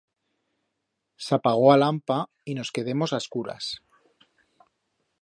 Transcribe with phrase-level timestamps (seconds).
[1.25, 2.19] S'apagó a lampa
[2.53, 3.71] y nos quedemos a escuras.